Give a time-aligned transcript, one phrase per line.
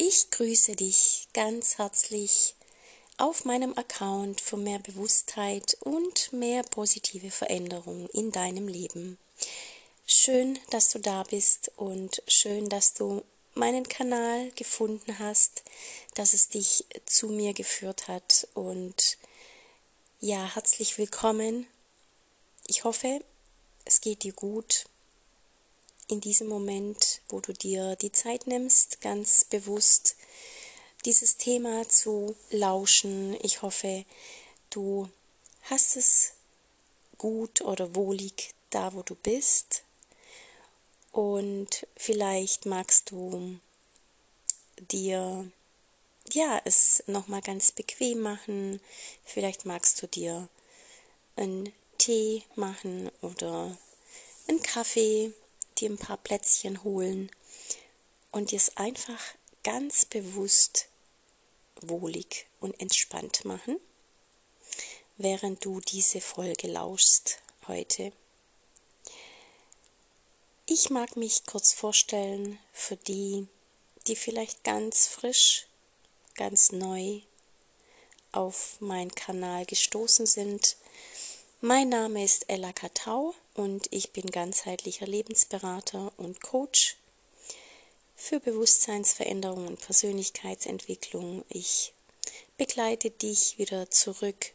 [0.00, 2.54] Ich grüße dich ganz herzlich
[3.16, 9.18] auf meinem Account für mehr Bewusstheit und mehr positive Veränderung in deinem Leben.
[10.06, 13.24] Schön, dass du da bist und schön, dass du
[13.54, 15.64] meinen Kanal gefunden hast,
[16.14, 19.18] dass es dich zu mir geführt hat und
[20.20, 21.66] ja, herzlich willkommen.
[22.68, 23.20] Ich hoffe,
[23.84, 24.84] es geht dir gut
[26.08, 30.16] in diesem Moment, wo du dir die Zeit nimmst, ganz bewusst
[31.04, 33.36] dieses Thema zu lauschen.
[33.42, 34.04] Ich hoffe,
[34.70, 35.08] du
[35.62, 36.32] hast es
[37.18, 39.84] gut oder wohlig da, wo du bist.
[41.12, 43.58] Und vielleicht magst du
[44.90, 45.50] dir
[46.32, 48.80] ja es nochmal ganz bequem machen.
[49.24, 50.48] Vielleicht magst du dir
[51.36, 53.76] einen Tee machen oder
[54.46, 55.32] einen Kaffee
[55.80, 57.30] dir ein paar Plätzchen holen
[58.30, 59.20] und dir es einfach
[59.64, 60.88] ganz bewusst
[61.80, 63.78] wohlig und entspannt machen,
[65.16, 68.12] während du diese Folge lauschst heute.
[70.66, 73.46] Ich mag mich kurz vorstellen für die,
[74.06, 75.66] die vielleicht ganz frisch,
[76.34, 77.20] ganz neu
[78.32, 80.76] auf meinen Kanal gestoßen sind.
[81.60, 86.96] Mein Name ist Ella Katau und ich bin ganzheitlicher Lebensberater und Coach
[88.14, 91.44] für Bewusstseinsveränderung und Persönlichkeitsentwicklung.
[91.48, 91.94] Ich
[92.58, 94.52] begleite dich wieder zurück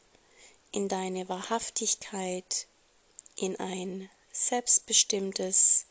[0.71, 2.67] in deine Wahrhaftigkeit,
[3.35, 5.87] in ein selbstbestimmtes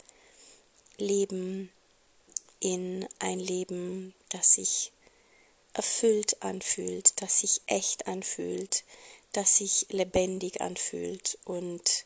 [0.97, 1.71] Leben,
[2.59, 4.93] in ein Leben, das sich
[5.75, 8.85] erfüllt anfühlt, das sich echt anfühlt,
[9.33, 12.05] das sich lebendig anfühlt und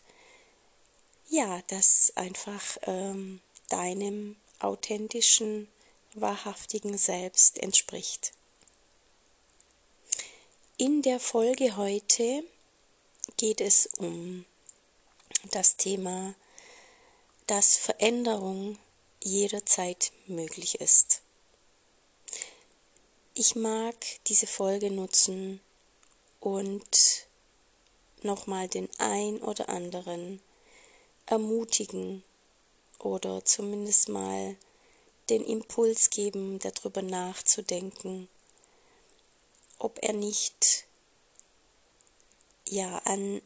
[1.29, 5.69] ja, das einfach ähm, deinem authentischen,
[6.15, 8.33] wahrhaftigen Selbst entspricht.
[10.79, 12.45] In der Folge heute
[13.37, 14.45] geht es um
[15.51, 16.35] das Thema,
[17.47, 18.79] dass Veränderung
[19.23, 21.23] jederzeit möglich ist.
[23.35, 25.61] Ich mag diese Folge nutzen
[26.41, 27.27] und
[28.23, 30.41] nochmal den ein oder anderen
[31.27, 32.23] ermutigen
[32.99, 34.57] oder zumindest mal
[35.29, 38.29] den Impuls geben, darüber nachzudenken,
[39.79, 40.87] ob er nicht
[42.69, 43.43] ja an,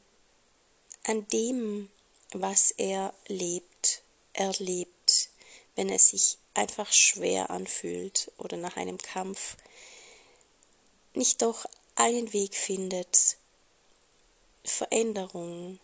[1.04, 1.90] an dem,
[2.32, 4.02] was er lebt,
[4.32, 5.30] erlebt,
[5.74, 9.56] wenn es sich einfach schwer anfühlt oder nach einem Kampf
[11.14, 13.36] nicht doch einen Weg findet,
[14.64, 15.80] Veränderungen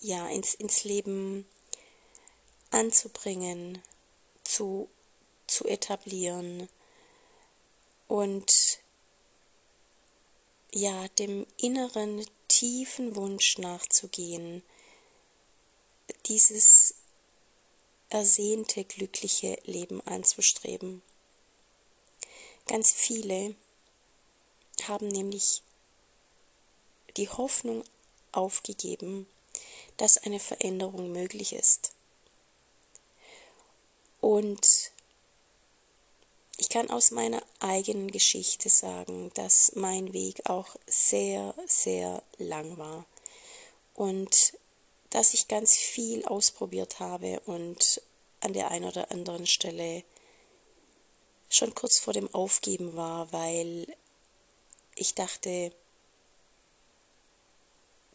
[0.00, 1.46] ja, ins, ins Leben
[2.70, 3.82] anzubringen,
[4.44, 4.88] zu,
[5.46, 6.68] zu etablieren
[8.08, 8.80] und
[10.72, 14.62] ja, dem inneren tiefen Wunsch nachzugehen,
[16.26, 16.94] dieses
[18.08, 21.02] ersehnte, glückliche Leben anzustreben.
[22.66, 23.54] Ganz viele
[24.88, 25.62] haben nämlich
[27.16, 27.84] die Hoffnung
[28.32, 29.26] aufgegeben,
[29.96, 31.92] dass eine Veränderung möglich ist.
[34.20, 34.92] Und
[36.56, 43.04] ich kann aus meiner eigenen Geschichte sagen, dass mein Weg auch sehr, sehr lang war
[43.94, 44.54] und
[45.10, 48.00] dass ich ganz viel ausprobiert habe und
[48.40, 50.04] an der einen oder anderen Stelle
[51.48, 53.86] schon kurz vor dem Aufgeben war, weil
[54.94, 55.72] ich dachte,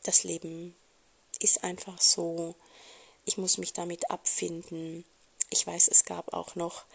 [0.03, 0.75] das Leben
[1.39, 2.55] ist einfach so.
[3.25, 5.03] Ich muss mich damit abfinden.
[5.49, 6.85] Ich weiß, es gab auch noch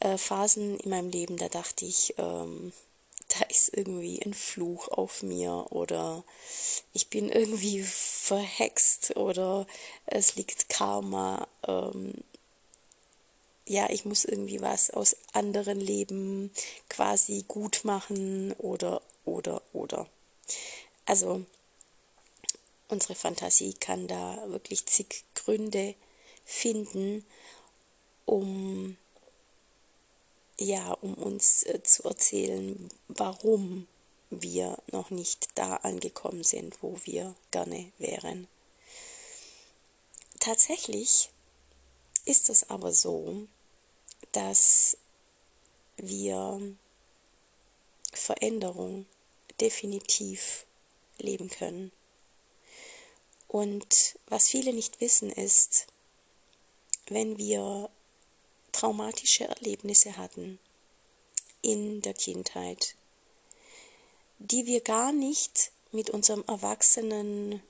[0.00, 2.72] äh, Phasen in meinem Leben, da dachte ich, ähm,
[3.28, 6.24] da ist irgendwie ein Fluch auf mir oder
[6.92, 9.66] ich bin irgendwie verhext oder
[10.06, 11.48] es liegt Karma.
[11.66, 12.14] Ähm,
[13.66, 16.50] ja, ich muss irgendwie was aus anderen Leben
[16.88, 20.06] quasi gut machen oder, oder, oder.
[21.06, 21.44] Also,
[22.88, 25.94] unsere Fantasie kann da wirklich zig Gründe
[26.44, 27.24] finden,
[28.26, 28.96] um
[30.58, 33.88] ja, um uns äh, zu erzählen, warum
[34.30, 38.46] wir noch nicht da angekommen sind, wo wir gerne wären.
[40.40, 41.30] Tatsächlich
[42.24, 43.46] ist es aber so,
[44.34, 44.96] dass
[45.96, 46.60] wir
[48.12, 49.06] Veränderung
[49.60, 50.66] definitiv
[51.18, 51.92] leben können.
[53.48, 55.86] Und was viele nicht wissen ist,
[57.06, 57.88] wenn wir
[58.72, 60.58] traumatische Erlebnisse hatten
[61.62, 62.96] in der Kindheit,
[64.38, 67.62] die wir gar nicht mit unserem erwachsenen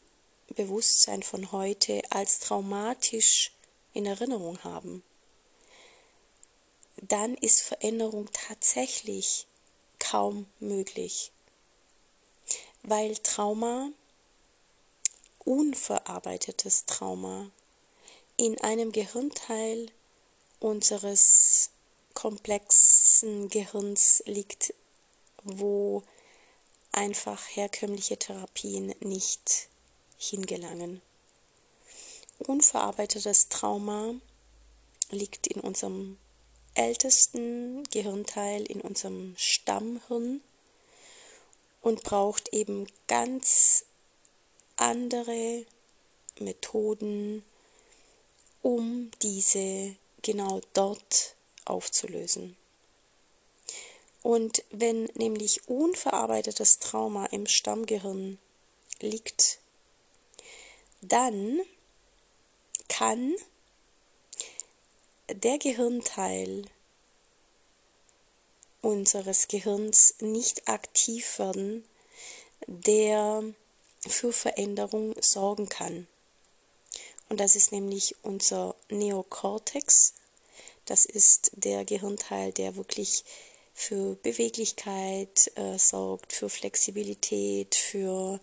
[0.57, 3.53] Bewusstsein von heute als traumatisch
[3.93, 5.03] in Erinnerung haben,
[7.09, 9.47] dann ist Veränderung tatsächlich
[9.99, 11.33] kaum möglich,
[12.83, 13.91] weil Trauma,
[15.45, 17.51] unverarbeitetes Trauma,
[18.37, 19.91] in einem Gehirnteil
[20.61, 21.71] unseres
[22.15, 24.75] komplexen Gehirns liegt,
[25.43, 26.03] wo
[26.93, 29.69] einfach herkömmliche Therapien nicht
[30.17, 31.03] hingelangen.
[32.39, 34.15] Unverarbeitetes Trauma
[35.11, 36.19] liegt in unserem
[36.75, 40.41] ältesten Gehirnteil, in unserem Stammhirn
[41.81, 43.85] und braucht eben ganz
[44.77, 45.65] andere
[46.39, 47.45] Methoden,
[48.63, 52.57] um diese genau dort aufzulösen.
[54.23, 58.39] Und wenn nämlich unverarbeitetes Trauma im Stammgehirn
[59.01, 59.59] liegt,
[61.03, 61.61] dann
[62.89, 63.35] kann
[65.29, 66.65] der Gehirnteil
[68.83, 71.85] unseres Gehirns nicht aktiv werden,
[72.67, 73.43] der
[74.07, 76.07] für Veränderung sorgen kann.
[77.29, 80.15] Und das ist nämlich unser Neokortex.
[80.85, 83.25] Das ist der Gehirnteil, der wirklich
[83.73, 88.39] für Beweglichkeit äh, sorgt, für Flexibilität, für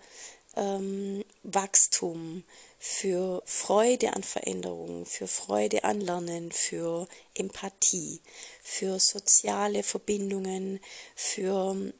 [0.55, 2.43] ähm, Wachstum,
[2.83, 8.21] für Freude an Veränderungen, für Freude an Lernen, für Empathie,
[8.63, 10.79] für soziale Verbindungen,
[11.15, 11.93] für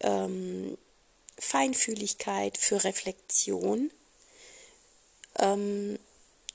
[0.00, 0.78] ähm,
[1.38, 3.90] Feinfühligkeit, für Reflexion,
[5.38, 5.98] ähm,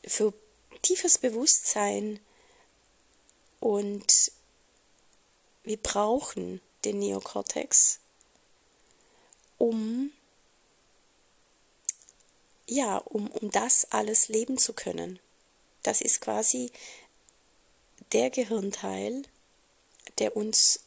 [0.04, 0.34] für
[0.82, 2.20] tiefes Bewusstsein
[3.60, 4.32] und
[5.64, 8.00] wir brauchen den Neokortex,
[9.60, 10.12] um
[12.68, 15.20] ja, um, um das alles leben zu können.
[15.84, 16.72] Das ist quasi
[18.12, 19.24] der Gehirnteil,
[20.20, 20.82] der uns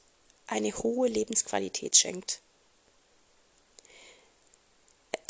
[0.47, 2.41] eine hohe Lebensqualität schenkt.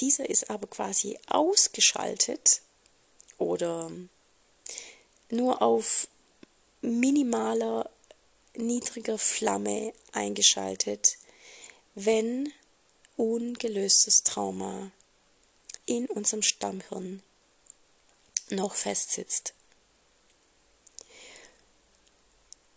[0.00, 2.62] Dieser ist aber quasi ausgeschaltet
[3.38, 3.91] oder
[5.29, 6.08] nur auf
[6.81, 7.91] minimaler,
[8.55, 11.19] niedriger Flamme eingeschaltet,
[11.94, 12.53] wenn
[13.17, 14.91] ungelöstes Trauma
[15.91, 17.21] in unserem Stammhirn
[18.51, 19.55] noch festsitzt.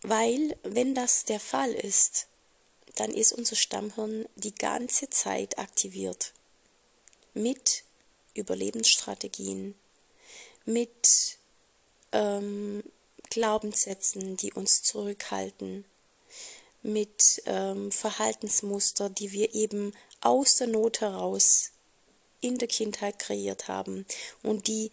[0.01, 2.25] Weil, wenn das der Fall ist,
[2.95, 6.33] dann ist unser Stammhirn die ganze Zeit aktiviert
[7.35, 7.83] mit
[8.33, 9.75] Überlebensstrategien,
[10.65, 11.37] mit
[12.11, 12.83] ähm,
[13.29, 15.85] Glaubenssätzen, die uns zurückhalten,
[16.81, 21.72] mit ähm, Verhaltensmuster, die wir eben aus der Not heraus
[22.43, 24.05] in der Kindheit kreiert haben
[24.43, 24.91] und die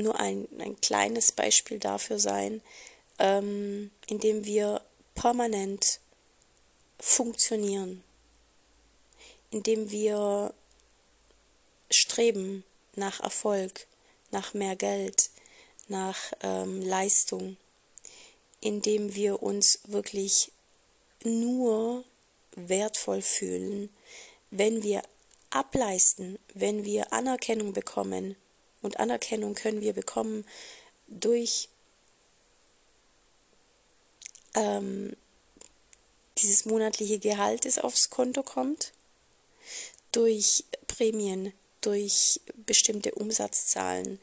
[0.00, 2.62] nur ein, ein kleines Beispiel dafür sein,
[3.18, 4.82] ähm, indem wir
[5.14, 6.00] permanent
[6.98, 8.02] funktionieren,
[9.50, 10.54] indem wir
[11.90, 12.64] streben
[12.94, 13.86] nach Erfolg,
[14.30, 15.30] nach mehr Geld,
[15.88, 17.56] nach ähm, Leistung,
[18.60, 20.52] indem wir uns wirklich
[21.24, 22.04] nur
[22.54, 23.90] wertvoll fühlen,
[24.50, 25.02] wenn wir
[25.50, 28.36] ableisten, wenn wir Anerkennung bekommen,
[28.82, 30.44] und Anerkennung können wir bekommen
[31.08, 31.68] durch
[34.54, 35.16] ähm,
[36.38, 38.92] dieses monatliche Gehalt, das aufs Konto kommt,
[40.12, 44.18] durch Prämien, durch bestimmte Umsatzzahlen,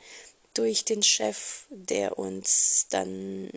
[0.54, 3.50] durch den Chef, der uns dann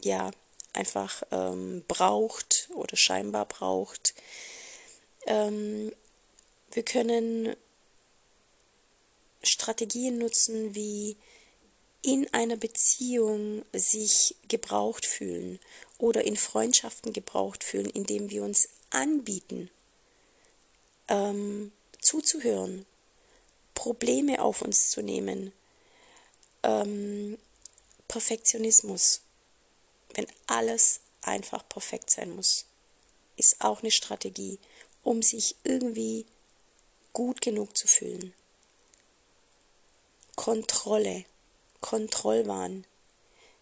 [0.00, 0.30] ja
[0.72, 4.14] einfach ähm, braucht oder scheinbar braucht.
[5.26, 5.92] Ähm,
[6.72, 7.56] wir können
[9.46, 11.16] Strategien nutzen wie
[12.02, 15.58] in einer Beziehung sich gebraucht fühlen
[15.98, 19.70] oder in Freundschaften gebraucht fühlen, indem wir uns anbieten,
[21.08, 22.86] ähm, zuzuhören,
[23.74, 25.52] Probleme auf uns zu nehmen,
[26.62, 27.38] ähm,
[28.08, 29.22] Perfektionismus,
[30.14, 32.66] wenn alles einfach perfekt sein muss.
[33.36, 34.58] Ist auch eine Strategie,
[35.02, 36.24] um sich irgendwie
[37.12, 38.32] gut genug zu fühlen.
[40.36, 41.24] Kontrolle,
[41.80, 42.86] Kontrollwahn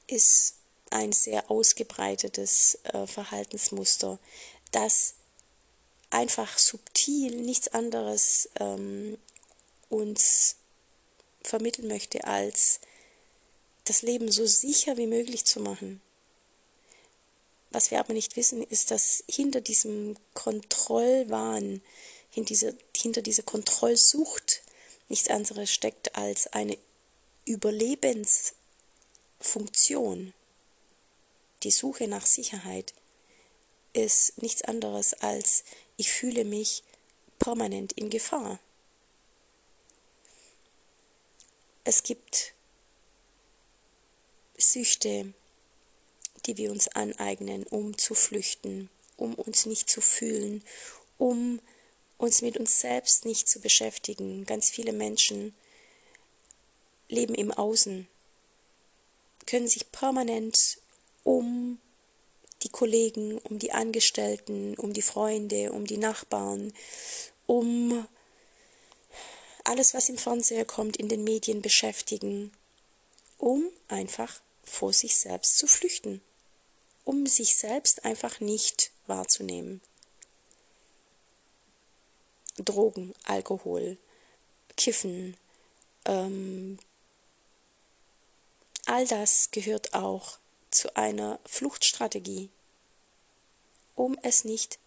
[0.07, 0.57] ist
[0.91, 4.19] ein sehr ausgebreitetes äh, Verhaltensmuster,
[4.71, 5.15] das
[6.11, 9.19] einfach subtil nichts anderes ähm,
[9.89, 10.57] uns
[11.43, 12.81] vermitteln möchte, als
[13.85, 16.01] das Leben so sicher wie möglich zu machen.
[17.71, 21.83] Was wir aber nicht wissen, ist, dass hinter diesem Kontrollwahn,
[22.31, 24.64] hinter dieser, hinter dieser Kontrollsucht
[25.09, 26.77] nichts anderes steckt als eine
[27.45, 30.35] Überlebensfunktion.
[31.63, 32.95] Die Suche nach Sicherheit
[33.93, 35.63] ist nichts anderes als
[35.97, 36.83] ich fühle mich
[37.39, 38.59] permanent in Gefahr.
[41.85, 42.55] Es gibt
[44.57, 45.33] Süchte,
[46.47, 50.65] die wir uns aneignen, um zu flüchten, um uns nicht zu fühlen,
[51.19, 51.61] um
[52.19, 54.47] uns mit uns selbst nicht zu beschäftigen.
[54.47, 55.55] Ganz viele Menschen
[57.09, 58.09] leben im Außen,
[59.47, 60.79] können sich permanent
[61.23, 61.79] um
[62.63, 66.73] die Kollegen, um die Angestellten, um die Freunde, um die Nachbarn,
[67.47, 68.07] um
[69.65, 72.53] alles, was im Fernseher kommt, in den Medien beschäftigen,
[73.39, 76.23] um einfach vor sich selbst zu flüchten,
[77.05, 79.81] um sich selbst einfach nicht wahrzunehmen.
[82.59, 83.97] Drogen, Alkohol,
[84.77, 85.37] Kiffen,
[86.05, 86.79] ähm,
[88.87, 90.39] all das gehört auch
[90.71, 92.51] zu einer Fluchtstrategie,
[93.95, 94.79] um es nicht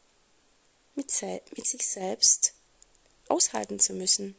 [0.96, 1.12] mit,
[1.56, 2.54] mit sich selbst
[3.30, 4.36] aushalten zu müssen.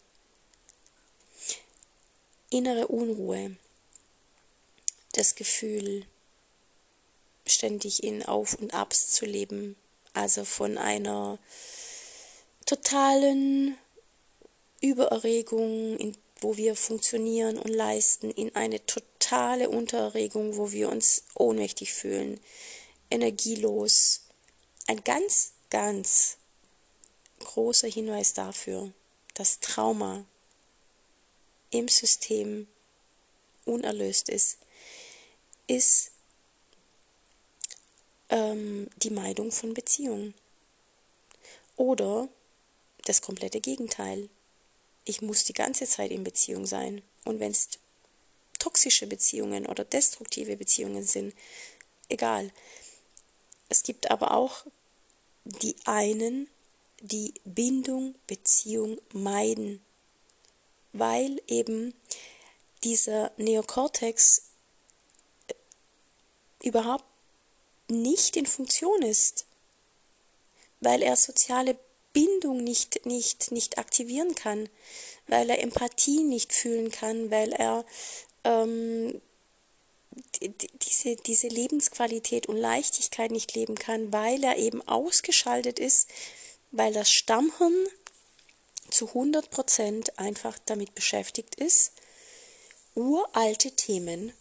[2.50, 3.56] Innere Unruhe,
[5.12, 6.06] das Gefühl,
[7.46, 9.76] ständig in Auf und Abs zu leben,
[10.12, 11.38] also von einer
[12.68, 13.78] totalen
[14.82, 21.94] Übererregung, in, wo wir funktionieren und leisten, in eine totale Untererregung, wo wir uns ohnmächtig
[21.94, 22.38] fühlen,
[23.10, 24.20] energielos.
[24.86, 26.36] Ein ganz, ganz
[27.38, 28.92] großer Hinweis dafür,
[29.32, 30.26] dass Trauma
[31.70, 32.68] im System
[33.64, 34.58] unerlöst ist,
[35.66, 36.10] ist
[38.28, 40.34] ähm, die Meidung von Beziehungen.
[41.76, 42.28] Oder
[43.04, 44.28] das komplette Gegenteil.
[45.04, 47.02] Ich muss die ganze Zeit in Beziehung sein.
[47.24, 47.68] Und wenn es
[48.58, 51.34] toxische Beziehungen oder destruktive Beziehungen sind,
[52.08, 52.50] egal.
[53.68, 54.64] Es gibt aber auch
[55.44, 56.48] die einen,
[57.00, 59.80] die Bindung, Beziehung meiden,
[60.92, 61.94] weil eben
[62.84, 64.42] dieser Neokortex
[65.48, 65.54] äh,
[66.66, 67.04] überhaupt
[67.88, 69.46] nicht in Funktion ist,
[70.80, 71.78] weil er soziale
[72.18, 74.68] Bindung nicht, nicht, nicht aktivieren kann,
[75.28, 77.84] weil er Empathie nicht fühlen kann, weil er
[78.42, 79.20] ähm,
[80.82, 86.08] diese, diese Lebensqualität und Leichtigkeit nicht leben kann, weil er eben ausgeschaltet ist,
[86.72, 87.86] weil das Stammhirn
[88.90, 91.92] zu 100 Prozent einfach damit beschäftigt ist,
[92.96, 94.32] uralte Themen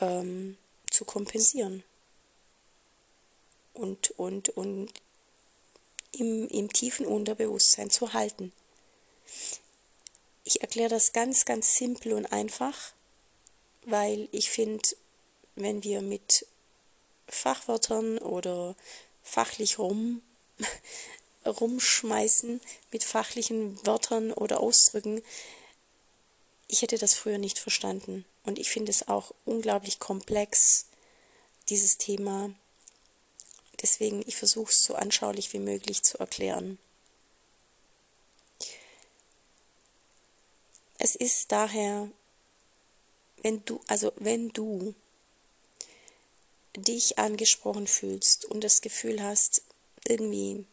[0.00, 0.56] ähm,
[0.90, 1.84] zu kompensieren.
[3.74, 4.94] Und, und, und
[6.12, 8.52] im, im tiefen Unterbewusstsein zu halten.
[10.44, 12.92] Ich erkläre das ganz, ganz simpel und einfach,
[13.84, 14.88] weil ich finde,
[15.54, 16.46] wenn wir mit
[17.28, 18.76] Fachwörtern oder
[19.22, 20.22] fachlich rum
[21.46, 22.60] rumschmeißen
[22.92, 25.22] mit fachlichen Wörtern oder Ausdrücken.
[26.68, 28.24] Ich hätte das früher nicht verstanden.
[28.44, 30.86] Und ich finde es auch unglaublich komplex,
[31.68, 32.50] dieses Thema.
[33.82, 36.78] Deswegen, ich versuche es so anschaulich wie möglich zu erklären.
[40.98, 42.10] Es ist daher,
[43.42, 44.94] wenn du, also wenn du
[46.76, 49.62] dich angesprochen fühlst und das Gefühl hast,
[50.06, 50.64] irgendwie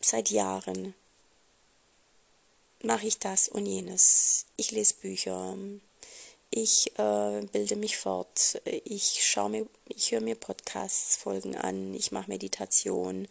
[0.00, 0.94] seit Jahren
[2.82, 4.46] mache ich das und jenes.
[4.56, 5.56] Ich lese Bücher,
[6.50, 12.10] ich äh, bilde mich fort, ich schaue mir, ich höre mir Podcasts, Folgen an, ich
[12.10, 13.28] mache Meditation,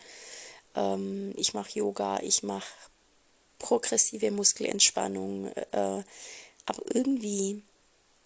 [0.75, 2.71] ähm, ich mache Yoga, ich mache
[3.57, 6.03] progressive Muskelentspannung, äh,
[6.65, 7.61] aber irgendwie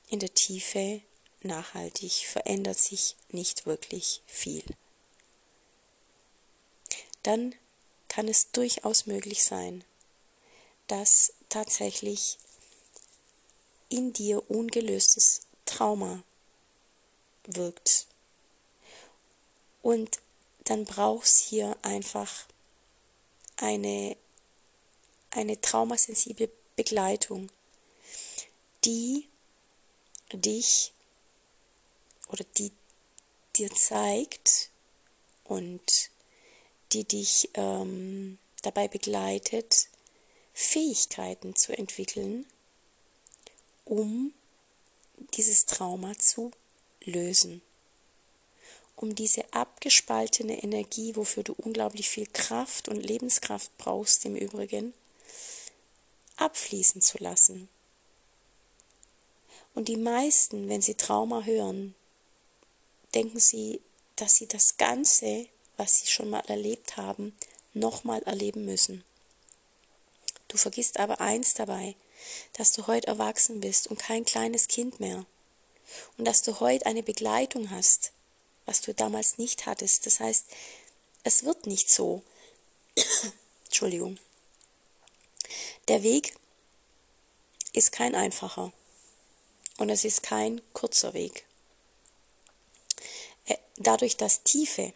[0.10, 1.02] in der Tiefe
[1.42, 4.64] nachhaltig verändert sich nicht wirklich viel.
[7.24, 7.56] Dann
[8.10, 9.84] kann es durchaus möglich sein,
[10.88, 12.38] dass tatsächlich
[13.94, 16.24] in dir ungelöstes Trauma
[17.46, 18.08] wirkt.
[19.84, 20.20] Und
[20.64, 22.48] dann brauchst hier einfach
[23.58, 24.18] eine,
[25.30, 27.52] eine traumasensible Begleitung,
[28.84, 29.28] die
[30.34, 30.92] dich
[32.30, 32.72] oder die
[33.56, 34.72] dir zeigt
[35.44, 36.10] und
[36.94, 39.90] die dich ähm, dabei begleitet,
[40.54, 42.48] Fähigkeiten zu entwickeln,
[43.86, 44.34] um
[45.36, 46.52] dieses Trauma zu
[47.02, 47.62] lösen.
[48.96, 54.94] Um diese abgespaltene Energie, wofür du unglaublich viel Kraft und Lebenskraft brauchst im Übrigen,
[56.38, 57.70] abfließen zu lassen.
[59.76, 61.96] Und die meisten, wenn sie Trauma hören,
[63.16, 63.82] denken sie,
[64.16, 65.48] dass sie das Ganze,
[65.78, 67.36] was sie schon mal erlebt haben,
[67.74, 69.04] nochmal erleben müssen.
[70.48, 71.96] Du vergisst aber eins dabei,
[72.54, 75.26] dass du heute erwachsen bist und kein kleines Kind mehr.
[76.18, 78.12] Und dass du heute eine Begleitung hast,
[78.66, 80.06] was du damals nicht hattest.
[80.06, 80.46] Das heißt,
[81.24, 82.24] es wird nicht so.
[83.66, 84.18] Entschuldigung.
[85.88, 86.36] Der Weg
[87.74, 88.72] ist kein einfacher.
[89.78, 91.46] Und es ist kein kurzer Weg.
[93.46, 94.94] Äh, dadurch, dass tiefe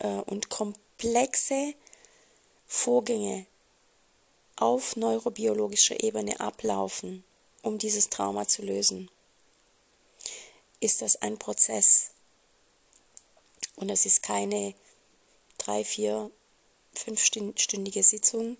[0.00, 1.74] äh, und komplexe
[2.66, 3.46] Vorgänge
[4.60, 7.22] auf neurobiologischer Ebene ablaufen,
[7.62, 9.08] um dieses Trauma zu lösen,
[10.80, 12.10] ist das ein Prozess.
[13.76, 14.74] Und es ist keine
[15.58, 16.32] drei, vier,
[16.92, 18.56] fünfstündige Sitzung,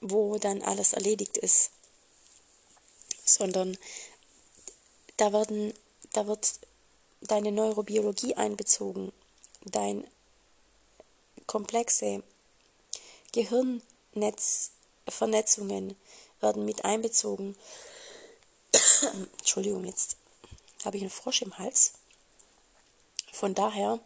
[0.00, 1.72] wo dann alles erledigt ist,
[3.24, 3.76] sondern
[5.16, 5.74] da werden,
[6.12, 6.60] da wird
[7.22, 9.12] deine Neurobiologie einbezogen,
[9.64, 10.06] dein
[11.46, 12.22] komplexe
[15.08, 15.96] Gehirnnetzvernetzungen
[16.40, 17.56] werden mit einbezogen.
[19.38, 20.16] Entschuldigung, jetzt
[20.84, 21.94] habe ich einen Frosch im Hals.
[23.32, 23.98] Von daher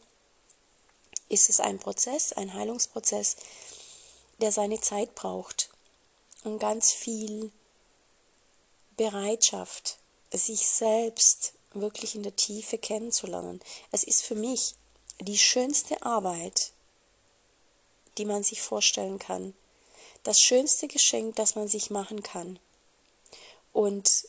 [1.29, 3.37] ist es ein Prozess, ein Heilungsprozess,
[4.41, 5.71] der seine Zeit braucht
[6.45, 7.51] und ganz viel
[8.97, 9.99] Bereitschaft,
[10.33, 13.61] sich selbst wirklich in der Tiefe kennenzulernen.
[13.91, 14.75] Es ist für mich
[15.21, 16.73] die schönste Arbeit,
[18.19, 19.55] die man sich vorstellen kann.
[20.23, 22.59] Das schönste Geschenk, das man sich machen kann.
[23.73, 24.29] Und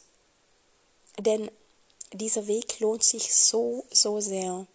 [1.19, 1.51] denn
[2.11, 4.65] dieser Weg lohnt sich so, so sehr.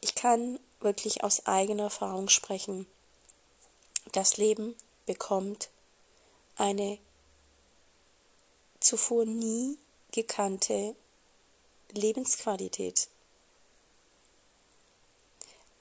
[0.00, 2.86] Ich kann wirklich aus eigener Erfahrung sprechen.
[4.12, 4.76] Das Leben
[5.06, 5.70] bekommt
[6.56, 6.98] eine
[8.80, 9.78] zuvor nie
[10.10, 10.94] gekannte
[11.92, 13.08] Lebensqualität.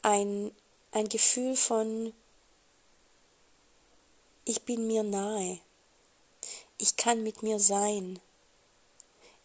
[0.04, 0.52] Ein
[0.92, 2.14] ein Gefühl von,
[4.46, 5.60] ich bin mir nahe,
[6.78, 8.20] ich kann mit mir sein,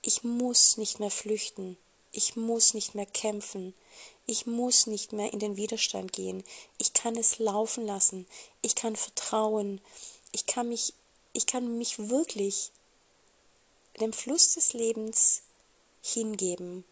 [0.03, 1.77] ich muss nicht mehr flüchten,
[2.13, 3.75] ich muss nicht mehr kämpfen,
[4.27, 6.45] ich muss nicht mehr in den Widerstand gehen,
[6.79, 8.27] ich kann es laufen lassen,
[8.63, 9.81] ich kann vertrauen,
[10.33, 10.95] ich kann mich,
[11.33, 12.73] ich kann mich wirklich
[14.01, 15.43] dem Fluss des Lebens
[16.03, 16.85] hingeben.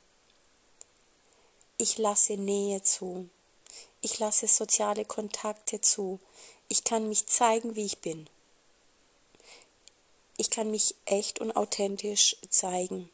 [1.77, 3.29] Ich lasse Nähe zu.
[4.01, 6.21] Ich lasse soziale Kontakte zu.
[6.69, 8.29] Ich kann mich zeigen, wie ich bin.
[10.37, 13.09] Ich kann mich echt und authentisch zeigen,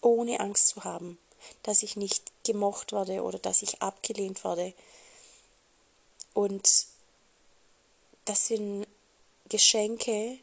[0.00, 1.18] ohne Angst zu haben,
[1.62, 4.74] dass ich nicht gemocht werde oder dass ich abgelehnt werde.
[6.34, 6.86] Und
[8.26, 8.86] das sind
[9.48, 10.38] Geschenke,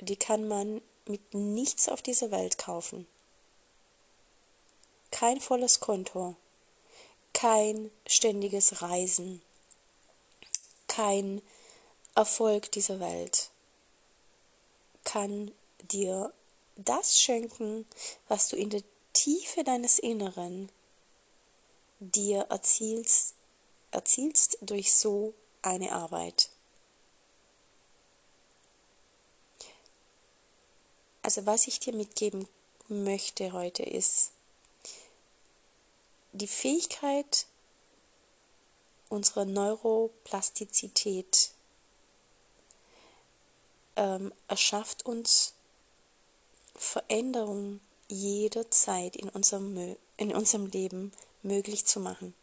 [0.00, 3.06] die kann man mit nichts auf dieser Welt kaufen.
[5.10, 6.34] Kein volles Konto,
[7.32, 9.40] kein ständiges Reisen,
[10.96, 11.42] kein
[12.14, 13.50] Erfolg dieser Welt
[15.04, 16.32] kann dir
[16.76, 17.86] das schenken,
[18.28, 18.82] was du in der
[19.12, 20.70] Tiefe deines Inneren
[22.00, 23.34] dir erzielst,
[23.90, 26.48] erzielst durch so eine Arbeit.
[31.20, 32.48] Also was ich dir mitgeben
[32.88, 34.32] möchte heute ist,
[36.32, 37.46] die Fähigkeit
[39.08, 41.52] unserer Neuroplastizität
[43.96, 45.54] ähm, erschafft uns
[46.74, 52.34] Veränderung jederzeit in unserem, in unserem Leben möglich zu machen.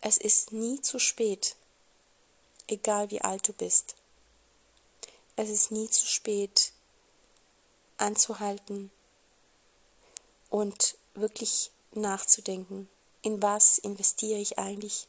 [0.00, 1.56] Es ist nie zu spät,
[2.66, 3.96] egal wie alt du bist.
[5.36, 6.72] Es ist nie zu spät,
[7.96, 8.90] anzuhalten
[10.50, 12.88] und wirklich nachzudenken,
[13.22, 15.06] in was investiere ich eigentlich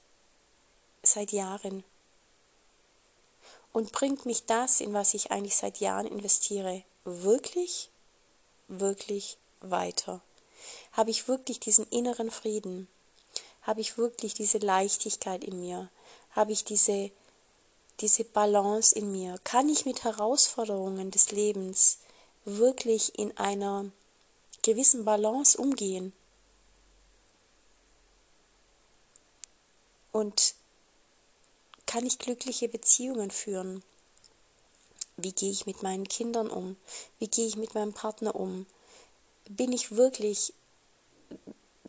[1.13, 1.83] seit Jahren
[3.73, 7.89] und bringt mich das, in was ich eigentlich seit Jahren investiere, wirklich,
[8.67, 10.21] wirklich weiter?
[10.93, 12.87] Habe ich wirklich diesen inneren Frieden?
[13.63, 15.89] Habe ich wirklich diese Leichtigkeit in mir?
[16.31, 17.11] Habe ich diese,
[17.99, 19.39] diese Balance in mir?
[19.43, 21.99] Kann ich mit Herausforderungen des Lebens
[22.45, 23.85] wirklich in einer
[24.61, 26.13] gewissen Balance umgehen?
[30.11, 30.53] Und
[31.93, 33.83] kann ich glückliche Beziehungen führen?
[35.15, 36.75] Wie gehe ich mit meinen Kindern um?
[37.19, 38.65] Wie gehe ich mit meinem Partner um?
[39.47, 40.55] Bin ich wirklich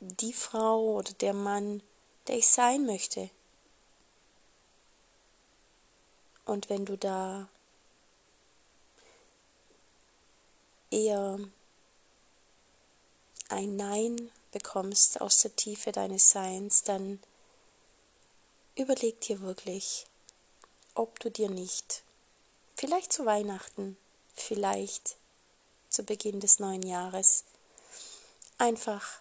[0.00, 1.82] die Frau oder der Mann,
[2.26, 3.30] der ich sein möchte?
[6.44, 7.48] Und wenn du da
[10.90, 11.38] eher
[13.48, 17.20] ein Nein bekommst aus der Tiefe deines Seins, dann
[18.76, 20.06] überleg dir wirklich,
[20.94, 22.02] ob du dir nicht,
[22.76, 23.96] vielleicht zu Weihnachten,
[24.34, 25.16] vielleicht
[25.88, 27.44] zu Beginn des neuen Jahres,
[28.58, 29.20] einfach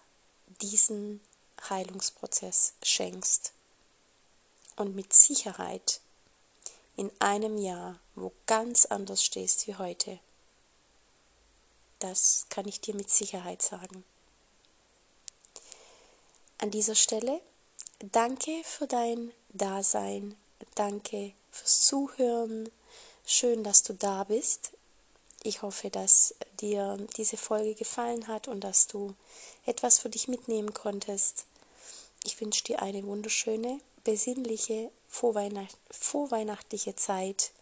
[0.60, 1.20] diesen
[1.68, 3.52] Heilungsprozess schenkst
[4.76, 6.00] und mit Sicherheit
[6.96, 10.18] in einem Jahr, wo ganz anders stehst wie heute.
[11.98, 14.04] Das kann ich dir mit Sicherheit sagen.
[16.58, 17.40] An dieser Stelle
[17.98, 20.36] danke für dein Dasein,
[20.74, 22.70] danke fürs Zuhören.
[23.24, 24.72] Schön, dass du da bist.
[25.44, 29.14] Ich hoffe, dass dir diese Folge gefallen hat und dass du
[29.64, 31.46] etwas für dich mitnehmen konntest.
[32.24, 37.52] Ich wünsche dir eine wunderschöne, besinnliche, vorweihnacht vorweihnachtliche Zeit.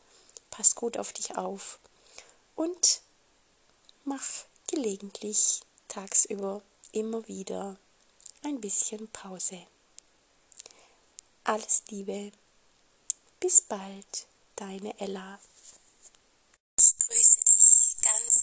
[0.50, 1.78] Pass gut auf dich auf
[2.56, 3.02] und
[4.04, 4.24] mach
[4.66, 7.76] gelegentlich tagsüber immer wieder
[8.44, 9.66] ein bisschen Pause.
[11.44, 12.30] Alles Liebe.
[13.40, 15.40] Bis bald, deine Ella.